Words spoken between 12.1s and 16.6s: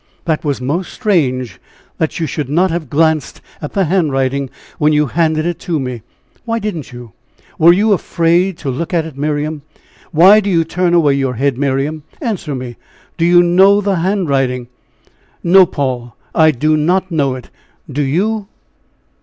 answer me do you know the handwriting?" "No, Paul, I